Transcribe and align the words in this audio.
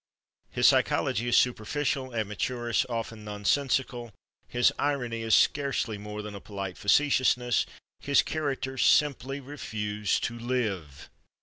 His 0.49 0.65
psychology 0.67 1.27
is 1.27 1.37
superficial, 1.37 2.15
amateurish, 2.15 2.87
often 2.89 3.23
nonsensical; 3.23 4.11
his 4.47 4.73
irony 4.79 5.21
is 5.21 5.35
scarcely 5.35 5.99
more 5.99 6.23
than 6.23 6.33
a 6.33 6.41
polite 6.41 6.75
facetiousness; 6.75 7.67
his 7.99 8.23
characters 8.23 8.83
simply 8.83 9.39
refuse 9.39 10.19
to 10.21 10.39
live. 10.39 11.11